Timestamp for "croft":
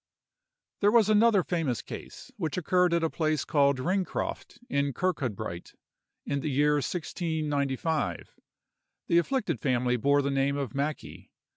4.03-4.57